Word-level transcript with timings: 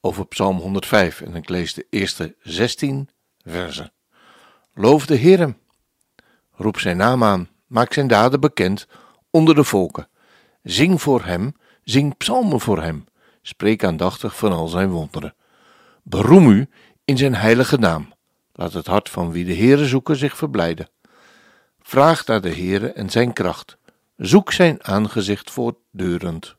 over 0.00 0.26
Psalm 0.26 0.58
105 0.58 1.20
en 1.20 1.34
ik 1.34 1.48
lees 1.48 1.74
de 1.74 1.86
eerste 1.90 2.36
16 2.42 3.08
versen. 3.44 3.92
Loof 4.74 5.06
de 5.06 5.14
Heer, 5.14 5.54
roep 6.52 6.78
zijn 6.78 6.96
naam 6.96 7.24
aan, 7.24 7.48
maak 7.66 7.92
zijn 7.92 8.06
daden 8.06 8.40
bekend 8.40 8.86
onder 9.30 9.54
de 9.54 9.64
volken. 9.64 10.08
Zing 10.62 11.02
voor 11.02 11.24
hem, 11.24 11.56
zing 11.84 12.16
psalmen 12.16 12.60
voor 12.60 12.82
hem, 12.82 13.04
spreek 13.42 13.84
aandachtig 13.84 14.36
van 14.36 14.52
al 14.52 14.68
zijn 14.68 14.90
wonderen. 14.90 15.34
Beroem 16.02 16.50
u 16.50 16.68
in 17.04 17.16
zijn 17.16 17.34
heilige 17.34 17.76
naam. 17.76 18.12
Laat 18.52 18.72
het 18.72 18.86
hart 18.86 19.08
van 19.08 19.32
wie 19.32 19.44
de 19.44 19.54
Heere 19.54 19.86
zoeken 19.86 20.16
zich 20.16 20.36
verblijden. 20.36 20.88
Vraag 21.80 22.26
naar 22.26 22.40
de 22.40 22.54
Heere 22.54 22.92
en 22.92 23.10
zijn 23.10 23.32
kracht. 23.32 23.76
Zoek 24.16 24.52
zijn 24.52 24.84
aangezicht 24.84 25.50
voortdurend. 25.50 26.56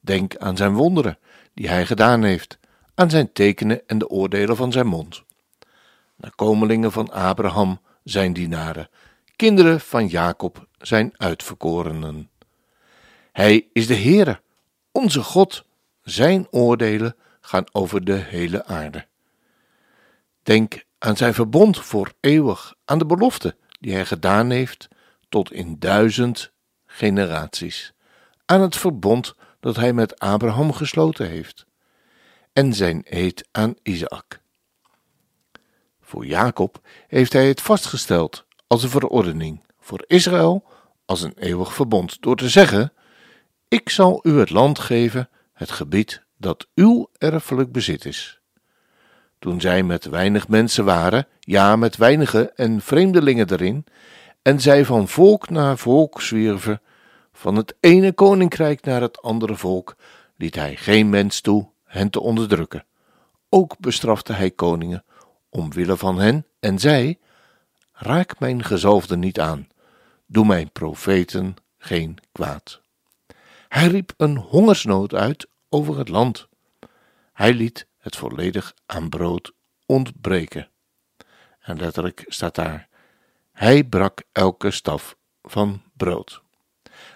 Denk 0.00 0.36
aan 0.36 0.56
zijn 0.56 0.74
wonderen 0.74 1.18
die 1.56 1.68
hij 1.68 1.86
gedaan 1.86 2.22
heeft, 2.22 2.58
aan 2.94 3.10
zijn 3.10 3.32
tekenen 3.32 3.82
en 3.86 3.98
de 3.98 4.08
oordelen 4.08 4.56
van 4.56 4.72
zijn 4.72 4.86
mond. 4.86 5.22
Nakomelingen 6.16 6.92
van 6.92 7.12
Abraham 7.12 7.80
zijn 8.04 8.32
dienaren, 8.32 8.88
kinderen 9.36 9.80
van 9.80 10.06
Jacob 10.06 10.66
zijn 10.78 11.12
uitverkorenen. 11.16 12.30
Hij 13.32 13.68
is 13.72 13.86
de 13.86 13.94
Heere, 13.94 14.40
onze 14.92 15.22
God, 15.22 15.64
zijn 16.02 16.46
oordelen 16.50 17.16
gaan 17.40 17.64
over 17.72 18.04
de 18.04 18.14
hele 18.14 18.64
aarde. 18.64 19.06
Denk 20.42 20.84
aan 20.98 21.16
zijn 21.16 21.34
verbond 21.34 21.78
voor 21.80 22.12
eeuwig, 22.20 22.74
aan 22.84 22.98
de 22.98 23.06
belofte 23.06 23.56
die 23.80 23.92
hij 23.92 24.04
gedaan 24.06 24.50
heeft 24.50 24.88
tot 25.28 25.52
in 25.52 25.78
duizend 25.78 26.52
generaties, 26.86 27.92
aan 28.46 28.60
het 28.60 28.76
verbond 28.76 29.34
dat 29.66 29.76
hij 29.76 29.92
met 29.92 30.18
Abraham 30.18 30.72
gesloten 30.72 31.28
heeft, 31.28 31.66
en 32.52 32.72
zijn 32.72 33.02
eed 33.04 33.48
aan 33.52 33.74
Isaac. 33.82 34.40
Voor 36.00 36.26
Jacob 36.26 36.80
heeft 37.08 37.32
hij 37.32 37.48
het 37.48 37.60
vastgesteld 37.60 38.46
als 38.66 38.82
een 38.82 38.88
verordening, 38.88 39.64
voor 39.80 40.04
Israël 40.06 40.64
als 41.04 41.22
een 41.22 41.34
eeuwig 41.38 41.74
verbond, 41.74 42.22
door 42.22 42.36
te 42.36 42.48
zeggen: 42.48 42.92
Ik 43.68 43.88
zal 43.88 44.20
u 44.22 44.38
het 44.38 44.50
land 44.50 44.78
geven, 44.78 45.28
het 45.52 45.70
gebied 45.70 46.22
dat 46.36 46.68
uw 46.74 47.10
erfelijk 47.18 47.72
bezit 47.72 48.04
is. 48.04 48.40
Toen 49.38 49.60
zij 49.60 49.82
met 49.82 50.04
weinig 50.04 50.48
mensen 50.48 50.84
waren, 50.84 51.26
ja, 51.40 51.76
met 51.76 51.96
weinige 51.96 52.52
en 52.54 52.80
vreemdelingen 52.80 53.50
erin, 53.50 53.84
en 54.42 54.60
zij 54.60 54.84
van 54.84 55.08
volk 55.08 55.50
naar 55.50 55.78
volk 55.78 56.20
zwierven, 56.20 56.80
van 57.36 57.56
het 57.56 57.74
ene 57.80 58.12
koninkrijk 58.12 58.84
naar 58.84 59.00
het 59.00 59.22
andere 59.22 59.56
volk, 59.56 59.96
liet 60.36 60.54
hij 60.54 60.76
geen 60.76 61.08
mens 61.08 61.40
toe 61.40 61.68
hen 61.84 62.10
te 62.10 62.20
onderdrukken. 62.20 62.84
Ook 63.48 63.78
bestrafte 63.78 64.32
hij 64.32 64.50
koningen 64.50 65.04
omwille 65.48 65.96
van 65.96 66.18
hen 66.18 66.46
en 66.60 66.78
zei: 66.78 67.18
Raak 67.92 68.38
mijn 68.38 68.64
gezalfde 68.64 69.16
niet 69.16 69.40
aan, 69.40 69.68
doe 70.26 70.46
mijn 70.46 70.70
profeten 70.72 71.56
geen 71.78 72.18
kwaad. 72.32 72.80
Hij 73.68 73.86
riep 73.86 74.14
een 74.16 74.36
hongersnood 74.36 75.14
uit 75.14 75.48
over 75.68 75.98
het 75.98 76.08
land. 76.08 76.48
Hij 77.32 77.54
liet 77.54 77.86
het 77.98 78.16
volledig 78.16 78.74
aan 78.86 79.08
brood 79.08 79.52
ontbreken. 79.86 80.68
En 81.60 81.78
letterlijk 81.78 82.24
staat 82.26 82.54
daar: 82.54 82.88
Hij 83.52 83.84
brak 83.84 84.22
elke 84.32 84.70
staf 84.70 85.16
van 85.42 85.82
brood. 85.92 86.44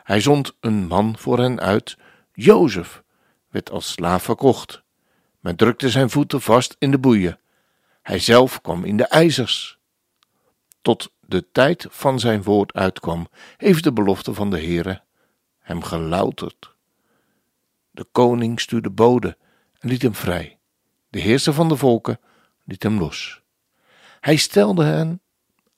Hij 0.02 0.20
zond 0.20 0.56
een 0.60 0.86
man 0.86 1.18
voor 1.18 1.38
hen 1.38 1.60
uit, 1.60 1.96
Jozef, 2.32 3.02
werd 3.48 3.70
als 3.70 3.92
slaaf 3.92 4.22
verkocht. 4.22 4.82
Men 5.40 5.56
drukte 5.56 5.90
zijn 5.90 6.10
voeten 6.10 6.40
vast 6.40 6.76
in 6.78 6.90
de 6.90 6.98
boeien. 6.98 7.38
Hij 8.02 8.18
zelf 8.18 8.60
kwam 8.60 8.84
in 8.84 8.96
de 8.96 9.06
ijzers. 9.06 9.78
Tot 10.82 11.12
de 11.20 11.50
tijd 11.52 11.86
van 11.90 12.20
zijn 12.20 12.42
woord 12.42 12.72
uitkwam, 12.72 13.28
heeft 13.56 13.84
de 13.84 13.92
belofte 13.92 14.34
van 14.34 14.50
de 14.50 14.60
Heere 14.60 15.02
hem 15.58 15.82
gelouterd. 15.82 16.74
De 17.90 18.06
koning 18.12 18.60
stuurde 18.60 18.90
bode 18.90 19.36
en 19.78 19.88
liet 19.88 20.02
hem 20.02 20.14
vrij. 20.14 20.58
De 21.08 21.20
heerser 21.20 21.52
van 21.52 21.68
de 21.68 21.76
volken 21.76 22.20
liet 22.64 22.82
hem 22.82 22.98
los. 22.98 23.42
Hij 24.20 24.36
stelde 24.36 24.84
hen 24.84 25.22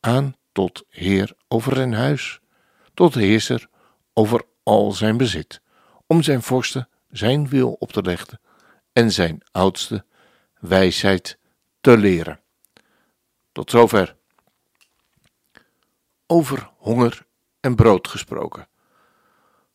aan 0.00 0.34
tot 0.52 0.84
heer 0.88 1.32
over 1.48 1.76
zijn 1.76 1.92
huis, 1.92 2.40
tot 2.94 3.14
heerser 3.14 3.68
over 4.12 4.42
al 4.62 4.92
zijn 4.92 5.16
bezit, 5.16 5.60
om 6.06 6.22
zijn 6.22 6.42
vorsten 6.42 6.88
zijn 7.10 7.48
wil 7.48 7.72
op 7.72 7.92
te 7.92 8.02
leggen 8.02 8.40
en 8.92 9.12
zijn 9.12 9.42
oudste 9.52 10.04
wijsheid 10.58 11.38
te 11.80 11.98
leren. 11.98 12.40
Tot 13.52 13.70
zover. 13.70 14.16
Over 16.26 16.70
honger 16.76 17.26
en 17.60 17.74
brood 17.74 18.08
gesproken. 18.08 18.68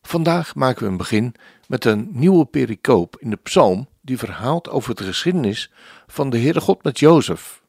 Vandaag 0.02 0.54
maken 0.54 0.84
we 0.84 0.90
een 0.90 0.96
begin 0.96 1.34
met 1.66 1.84
een 1.84 2.08
nieuwe 2.10 2.46
pericoop 2.46 3.16
in 3.20 3.30
de 3.30 3.36
psalm 3.36 3.88
die 4.00 4.18
verhaalt 4.18 4.68
over 4.68 4.94
de 4.94 5.04
geschiedenis 5.04 5.72
van 6.06 6.30
de 6.30 6.38
Heere 6.38 6.60
God 6.60 6.82
met 6.82 6.98
Jozef. 6.98 7.62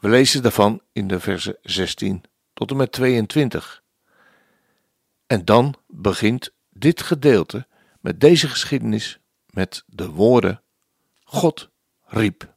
We 0.00 0.08
lezen 0.08 0.42
daarvan 0.42 0.80
in 0.92 1.08
de 1.08 1.20
versen 1.20 1.58
16 1.62 2.22
tot 2.54 2.70
en 2.70 2.76
met 2.76 2.92
22. 2.92 3.82
En 5.28 5.44
dan 5.44 5.74
begint 5.86 6.50
dit 6.70 7.02
gedeelte 7.02 7.66
met 8.00 8.20
deze 8.20 8.48
geschiedenis 8.48 9.20
met 9.46 9.84
de 9.86 10.08
woorden: 10.08 10.62
God 11.22 11.70
riep. 12.04 12.54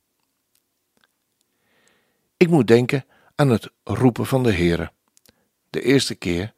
Ik 2.38 2.50
moet 2.50 2.68
denken 2.68 3.06
aan 3.36 3.50
het 3.50 3.70
roepen 3.84 4.26
van 4.26 4.44
de 4.44 4.54
Heere. 4.54 4.92
De 5.70 5.82
eerste 5.82 6.16
keer 6.16 6.54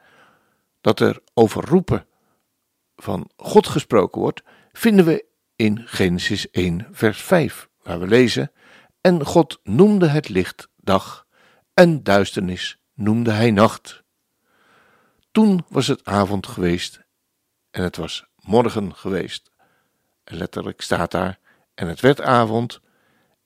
dat 0.81 1.00
er 1.00 1.19
over 1.34 1.66
roepen 1.66 2.06
van 2.95 3.30
God 3.35 3.68
gesproken 3.68 4.22
wordt, 4.22 4.44
vinden 4.72 5.06
we 5.06 5.25
in 5.56 5.81
Genesis 5.85 6.50
1, 6.50 6.88
vers 6.91 7.22
5, 7.22 7.69
waar 7.81 8.00
we 8.00 8.07
lezen: 8.07 8.51
En 9.01 9.25
God 9.25 9.59
noemde 9.63 10.07
het 10.07 10.30
licht 10.30 10.69
dag, 10.75 11.28
en 11.74 12.03
duisternis 12.03 12.78
noemde 12.94 13.31
hij 13.31 13.51
nacht. 13.51 14.02
Toen 15.33 15.66
was 15.67 15.88
het 15.88 16.05
avond 16.05 16.47
geweest 16.47 17.03
en 17.71 17.83
het 17.83 17.95
was 17.95 18.25
morgen 18.35 18.95
geweest. 18.95 19.51
En 20.23 20.38
letterlijk 20.38 20.81
staat 20.81 21.11
daar, 21.11 21.39
en 21.73 21.88
het 21.88 21.99
werd 21.99 22.21
avond 22.21 22.81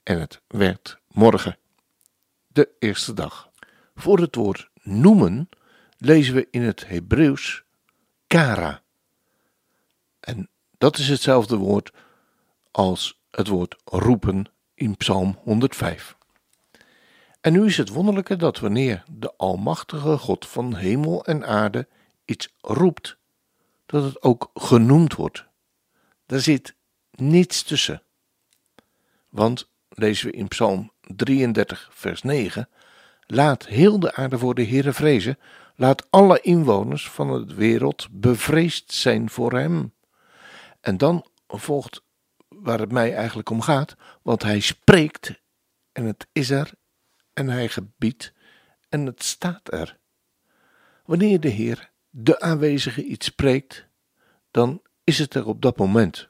en 0.03 0.19
het 0.19 0.41
werd 0.47 0.99
morgen. 1.07 1.57
De 2.47 2.69
eerste 2.79 3.13
dag. 3.13 3.49
Voor 3.95 4.19
het 4.19 4.35
woord 4.35 4.69
noemen 4.81 5.49
lezen 5.97 6.33
we 6.33 6.47
in 6.51 6.61
het 6.61 6.87
Hebreeuws 6.87 7.63
kara. 8.27 8.81
En 10.19 10.49
dat 10.77 10.97
is 10.97 11.07
hetzelfde 11.07 11.55
woord 11.55 11.91
als 12.71 13.21
het 13.29 13.47
woord 13.47 13.75
roepen 13.85 14.51
in 14.73 14.97
Psalm 14.97 15.39
105. 15.43 16.16
En 17.47 17.53
nu 17.53 17.65
is 17.65 17.77
het 17.77 17.89
wonderlijke 17.89 18.35
dat 18.35 18.59
wanneer 18.59 19.03
de 19.11 19.33
Almachtige 19.37 20.17
God 20.17 20.47
van 20.47 20.75
hemel 20.75 21.25
en 21.25 21.45
aarde 21.45 21.87
iets 22.25 22.53
roept, 22.61 23.17
dat 23.85 24.03
het 24.03 24.21
ook 24.21 24.51
genoemd 24.53 25.15
wordt. 25.15 25.45
Daar 26.25 26.39
zit 26.39 26.75
niets 27.11 27.63
tussen. 27.63 28.01
Want, 29.29 29.69
lezen 29.89 30.27
we 30.27 30.37
in 30.37 30.47
Psalm 30.47 30.91
33, 31.15 31.89
vers 31.93 32.21
9, 32.21 32.69
laat 33.27 33.65
heel 33.65 33.99
de 33.99 34.15
aarde 34.15 34.37
voor 34.37 34.55
de 34.55 34.65
Heere 34.65 34.93
vrezen, 34.93 35.37
laat 35.75 36.07
alle 36.09 36.41
inwoners 36.41 37.09
van 37.09 37.47
de 37.47 37.53
wereld 37.53 38.07
bevreesd 38.11 38.93
zijn 38.93 39.29
voor 39.29 39.53
hem. 39.53 39.93
En 40.81 40.97
dan 40.97 41.25
volgt 41.47 42.01
waar 42.47 42.79
het 42.79 42.91
mij 42.91 43.15
eigenlijk 43.15 43.49
om 43.49 43.61
gaat, 43.61 43.95
want 44.21 44.43
hij 44.43 44.59
spreekt 44.59 45.41
en 45.91 46.05
het 46.05 46.27
is 46.31 46.49
er 46.49 46.71
en 47.37 47.47
hij 47.47 47.69
gebiedt 47.69 48.33
en 48.89 49.05
het 49.05 49.23
staat 49.23 49.73
er. 49.73 49.97
Wanneer 51.05 51.39
de 51.39 51.49
Heer, 51.49 51.91
de 52.09 52.39
aanwezige, 52.39 53.03
iets 53.03 53.25
spreekt, 53.25 53.87
dan 54.51 54.81
is 55.03 55.19
het 55.19 55.33
er 55.33 55.45
op 55.45 55.61
dat 55.61 55.77
moment. 55.77 56.29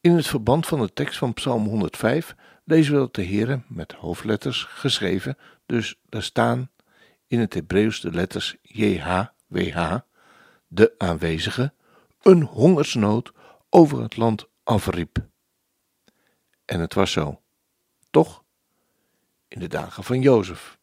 In 0.00 0.12
het 0.16 0.26
verband 0.26 0.66
van 0.66 0.80
de 0.80 0.92
tekst 0.92 1.18
van 1.18 1.34
Psalm 1.34 1.66
105 1.66 2.34
lezen 2.64 2.92
we 2.92 2.98
dat 2.98 3.14
de 3.14 3.24
Heere 3.24 3.62
met 3.68 3.92
hoofdletters 3.92 4.64
geschreven, 4.64 5.38
dus 5.66 6.00
daar 6.08 6.22
staan 6.22 6.70
in 7.26 7.40
het 7.40 7.54
Hebreeuws 7.54 8.00
de 8.00 8.10
letters 8.10 8.56
JHWH, 8.62 9.96
de 10.66 10.94
aanwezige, 10.98 11.72
een 12.22 12.42
hongersnood 12.42 13.32
over 13.68 14.02
het 14.02 14.16
land 14.16 14.48
afriep. 14.62 15.18
En 16.64 16.80
het 16.80 16.94
was 16.94 17.12
zo. 17.12 17.42
Toch? 18.10 18.41
In 19.52 19.60
de 19.60 19.68
dagen 19.68 20.04
van 20.04 20.20
Jozef. 20.20 20.78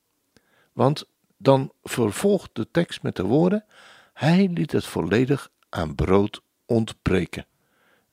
Want 0.74 1.06
dan 1.38 1.71
vervolgt 1.83 2.50
de 2.54 2.71
tekst 2.71 3.01
met 3.01 3.16
de 3.16 3.24
woorden: 3.24 3.66
Hij 4.13 4.48
liet 4.48 4.71
het 4.71 4.86
volledig 4.86 5.50
aan 5.69 5.95
brood 5.95 6.42
ontbreken. 6.66 7.45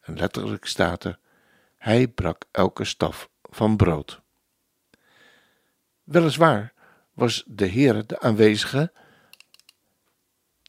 En 0.01 0.17
letterlijk 0.17 0.67
staat 0.67 1.05
er: 1.05 1.19
Hij 1.77 2.09
brak 2.09 2.45
elke 2.51 2.85
staf 2.85 3.29
van 3.43 3.77
brood. 3.77 4.21
Weliswaar 6.05 6.73
was 7.13 7.45
de 7.47 7.67
Heer, 7.67 8.07
de 8.07 8.21
aanwezige, 8.21 8.93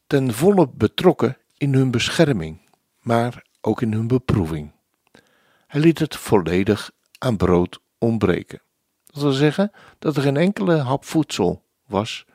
ten 0.07 0.33
volle 0.33 0.69
betrokken 0.69 1.37
in 1.57 1.73
hun 1.73 1.91
bescherming, 1.91 2.69
maar 2.99 3.45
ook 3.61 3.81
in 3.81 3.93
hun 3.93 4.07
beproeving. 4.07 4.71
Hij 5.67 5.81
liet 5.81 5.99
het 5.99 6.15
volledig 6.15 6.91
aan 7.17 7.37
brood 7.37 7.79
ontbreken. 7.97 8.61
Dat 9.17 9.25
wil 9.25 9.35
zeggen 9.35 9.71
dat 9.99 10.15
er 10.15 10.21
geen 10.21 10.37
enkele 10.37 10.75
hap 10.75 11.05
voedsel 11.05 11.63
was 11.85 12.25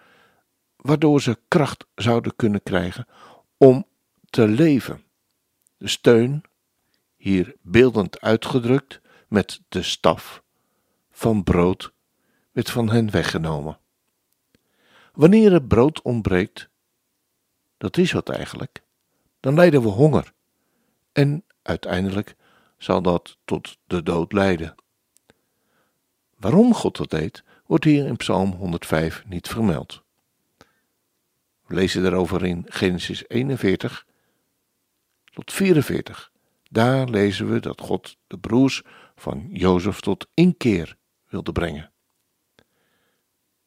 waardoor 0.76 1.20
ze 1.20 1.38
kracht 1.48 1.86
zouden 1.94 2.36
kunnen 2.36 2.62
krijgen 2.62 3.06
om 3.56 3.86
te 4.30 4.48
leven. 4.48 5.02
De 5.76 5.88
steun, 5.88 6.42
hier 7.16 7.56
beeldend 7.60 8.20
uitgedrukt 8.20 9.00
met 9.28 9.60
de 9.68 9.82
staf 9.82 10.42
van 11.10 11.42
brood, 11.42 11.92
werd 12.52 12.70
van 12.70 12.90
hen 12.90 13.10
weggenomen. 13.10 13.78
Wanneer 15.12 15.52
het 15.52 15.68
brood 15.68 16.02
ontbreekt, 16.02 16.68
dat 17.78 17.96
is 17.96 18.12
wat 18.12 18.28
eigenlijk, 18.28 18.82
dan 19.40 19.54
lijden 19.54 19.82
we 19.82 19.88
honger 19.88 20.32
en 21.12 21.44
uiteindelijk 21.62 22.36
zal 22.78 23.02
dat 23.02 23.38
tot 23.44 23.78
de 23.86 24.02
dood 24.02 24.32
leiden. 24.32 24.74
Waarom 26.42 26.74
God 26.74 26.96
dat 26.96 27.10
deed, 27.10 27.44
wordt 27.66 27.84
hier 27.84 28.06
in 28.06 28.16
Psalm 28.16 28.52
105 28.52 29.24
niet 29.26 29.48
vermeld. 29.48 30.02
We 31.66 31.74
lezen 31.74 32.02
daarover 32.02 32.44
in 32.44 32.64
Genesis 32.68 33.28
41 33.28 34.06
tot 35.24 35.52
44. 35.52 36.32
Daar 36.70 37.08
lezen 37.08 37.52
we 37.52 37.60
dat 37.60 37.80
God 37.80 38.16
de 38.26 38.38
broers 38.38 38.82
van 39.14 39.48
Jozef 39.52 40.00
tot 40.00 40.26
inkeer 40.34 40.96
wilde 41.28 41.52
brengen. 41.52 41.90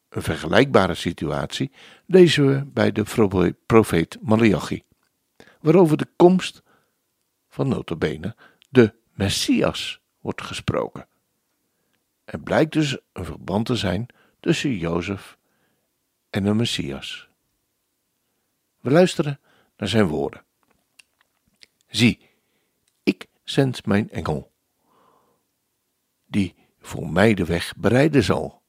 Een 0.08 0.22
vergelijkbare 0.22 0.94
situatie 0.94 1.70
lezen 2.06 2.46
we 2.46 2.64
bij 2.64 2.92
de 2.92 3.54
profeet 3.66 4.18
Malachi, 4.22 4.82
waarover 5.60 5.96
de 5.96 6.08
komst 6.16 6.62
van 7.48 7.68
notabene 7.68 8.36
de 8.68 8.94
Messias 9.12 10.00
wordt 10.20 10.42
gesproken. 10.42 11.08
Er 12.26 12.40
blijkt 12.40 12.72
dus 12.72 12.98
een 13.12 13.24
verband 13.24 13.66
te 13.66 13.76
zijn 13.76 14.06
tussen 14.40 14.76
Jozef 14.76 15.38
en 16.30 16.44
de 16.44 16.54
Messias. 16.54 17.28
We 18.80 18.90
luisteren 18.90 19.40
naar 19.76 19.88
zijn 19.88 20.06
woorden. 20.06 20.44
Zie, 21.88 22.28
ik 23.02 23.26
zend 23.44 23.86
mijn 23.86 24.10
engel, 24.10 24.52
die 26.26 26.54
voor 26.78 27.10
mij 27.10 27.34
de 27.34 27.44
weg 27.44 27.76
bereiden 27.76 28.22
zal. 28.22 28.62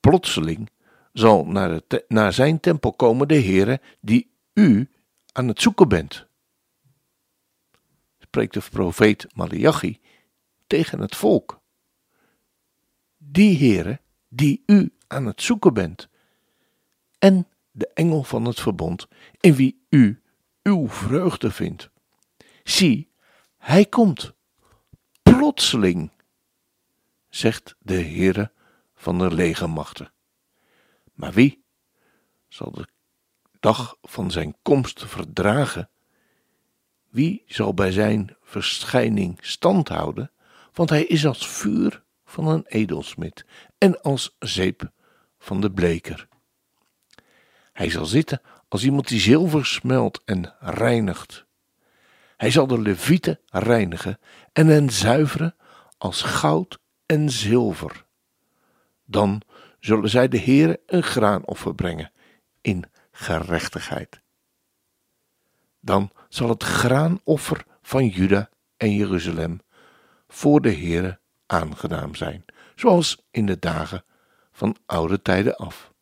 Plotseling 0.00 0.70
zal 1.12 1.46
naar, 1.46 1.80
naar 2.08 2.32
zijn 2.32 2.60
tempel 2.60 2.92
komen 2.92 3.28
de 3.28 3.42
Heere 3.42 3.80
die 4.00 4.30
u 4.52 4.90
aan 5.32 5.48
het 5.48 5.60
zoeken 5.60 5.88
bent. 5.88 6.26
Spreekt 8.18 8.54
de 8.54 8.62
profeet 8.70 9.26
Malachi 9.34 10.00
tegen 10.66 11.00
het 11.00 11.16
volk. 11.16 11.57
Die 13.30 13.58
Heere 13.58 14.00
die 14.28 14.62
u 14.66 14.94
aan 15.06 15.26
het 15.26 15.42
zoeken 15.42 15.74
bent 15.74 16.08
en 17.18 17.48
de 17.70 17.88
engel 17.94 18.22
van 18.22 18.44
het 18.44 18.60
verbond, 18.60 19.08
in 19.40 19.54
wie 19.54 19.86
u 19.88 20.22
uw 20.62 20.88
vreugde 20.88 21.50
vindt. 21.50 21.90
Zie, 22.64 23.10
hij 23.58 23.84
komt, 23.84 24.32
plotseling, 25.22 26.10
zegt 27.28 27.74
de 27.78 28.02
Heere 28.02 28.52
van 28.94 29.18
de 29.18 29.34
legermachten. 29.34 30.12
Maar 31.14 31.32
wie 31.32 31.64
zal 32.48 32.70
de 32.70 32.86
dag 33.60 33.96
van 34.02 34.30
zijn 34.30 34.56
komst 34.62 35.04
verdragen? 35.06 35.90
Wie 37.08 37.42
zal 37.46 37.74
bij 37.74 37.92
zijn 37.92 38.36
verschijning 38.42 39.38
stand 39.40 39.88
houden? 39.88 40.30
Want 40.72 40.90
hij 40.90 41.04
is 41.04 41.26
als 41.26 41.48
vuur 41.48 42.06
van 42.28 42.46
een 42.46 42.64
edelsmid 42.66 43.44
en 43.78 44.02
als 44.02 44.36
zeep 44.38 44.90
van 45.38 45.60
de 45.60 45.70
bleker. 45.70 46.28
Hij 47.72 47.90
zal 47.90 48.06
zitten 48.06 48.40
als 48.68 48.84
iemand 48.84 49.08
die 49.08 49.20
zilver 49.20 49.66
smelt 49.66 50.22
en 50.24 50.54
reinigt. 50.60 51.46
Hij 52.36 52.50
zal 52.50 52.66
de 52.66 52.80
levieten 52.80 53.40
reinigen 53.46 54.18
en 54.52 54.66
hen 54.66 54.90
zuiveren 54.90 55.54
als 55.98 56.22
goud 56.22 56.78
en 57.06 57.30
zilver. 57.30 58.04
Dan 59.04 59.42
zullen 59.80 60.10
zij 60.10 60.28
de 60.28 60.40
Heere 60.40 60.80
een 60.86 61.02
graanoffer 61.02 61.74
brengen 61.74 62.12
in 62.60 62.84
gerechtigheid. 63.10 64.20
Dan 65.80 66.10
zal 66.28 66.48
het 66.48 66.62
graanoffer 66.62 67.64
van 67.82 68.06
Juda 68.06 68.50
en 68.76 68.94
Jeruzalem 68.94 69.60
voor 70.28 70.60
de 70.60 70.72
Heere 70.72 71.18
aangenaam 71.48 72.14
zijn, 72.14 72.44
zoals 72.74 73.26
in 73.30 73.46
de 73.46 73.58
dagen 73.58 74.04
van 74.52 74.76
oude 74.86 75.22
tijden 75.22 75.56
af, 75.56 75.92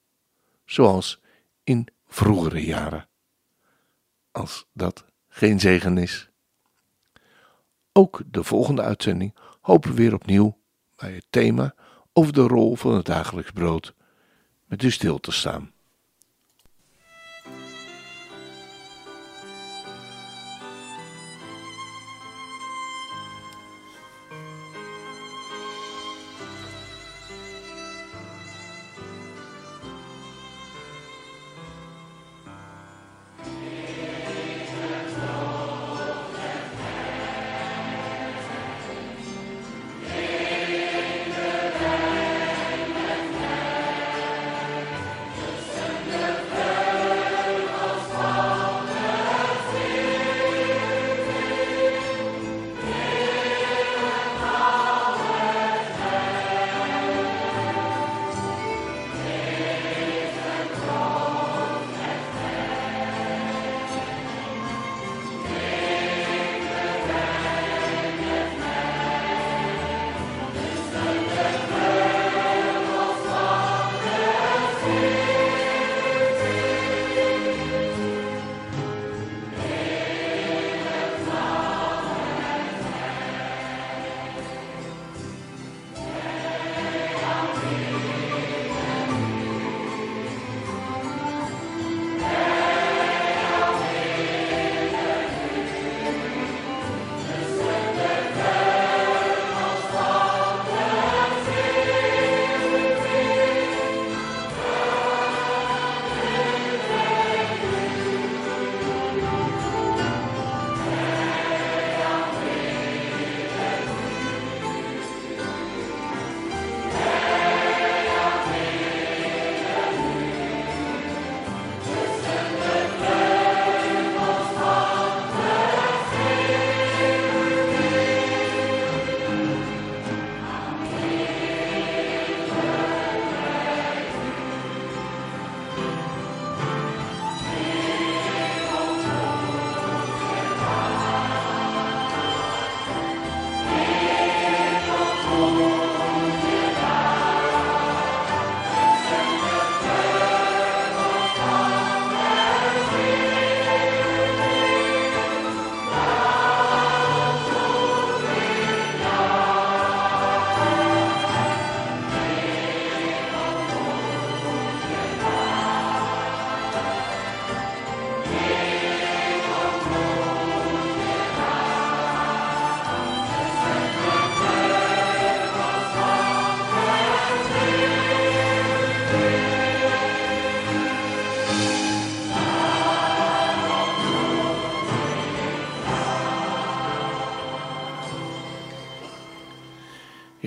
zoals 0.65 1.21
in 1.65 1.89
vroegere 2.07 2.65
jaren. 2.65 3.09
Als 4.33 4.67
dat 4.73 5.05
geen 5.29 5.61
zegen 5.61 5.99
is. 5.99 6.31
Ook 7.93 8.23
de 8.27 8.45
volgende 8.45 8.83
uitzending 8.83 9.35
hopen 9.61 9.91
we 9.91 9.97
weer 9.97 10.15
opnieuw 10.15 10.59
bij 10.97 11.13
het 11.13 11.27
thema 11.31 11.75
over 12.13 12.33
de 12.33 12.47
rol 12.47 12.77
van 12.77 12.95
het 12.95 13.07
dagelijks 13.07 13.51
brood 13.51 13.95
met 14.65 14.83
u 14.83 14.91
stil 14.91 15.19
te 15.19 15.33
staan. 15.33 15.73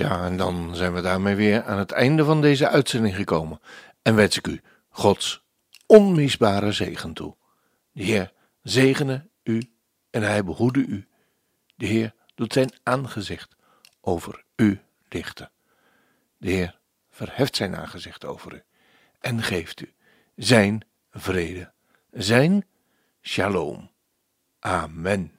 En 0.09 0.37
dan 0.37 0.75
zijn 0.75 0.93
we 0.93 1.01
daarmee 1.01 1.35
weer 1.35 1.63
aan 1.63 1.77
het 1.77 1.91
einde 1.91 2.23
van 2.23 2.41
deze 2.41 2.67
uitzending 2.67 3.15
gekomen. 3.15 3.59
En 4.01 4.15
wens 4.15 4.37
ik 4.37 4.47
u 4.47 4.61
Gods 4.89 5.43
onmisbare 5.85 6.71
zegen 6.71 7.13
toe. 7.13 7.35
De 7.91 8.03
Heer 8.03 8.33
zegene 8.61 9.27
u 9.43 9.61
en 10.09 10.21
hij 10.21 10.43
behoede 10.43 10.79
u. 10.79 11.07
De 11.75 11.85
Heer 11.85 12.13
doet 12.35 12.53
zijn 12.53 12.71
aangezicht 12.83 13.55
over 14.01 14.43
u 14.55 14.81
lichten. 15.09 15.51
De 16.37 16.49
Heer 16.49 16.79
verheft 17.09 17.55
zijn 17.55 17.75
aangezicht 17.75 18.25
over 18.25 18.53
u 18.53 18.63
en 19.19 19.43
geeft 19.43 19.81
u 19.81 19.93
zijn 20.35 20.85
vrede, 21.11 21.71
zijn 22.11 22.65
shalom. 23.21 23.91
Amen. 24.59 25.38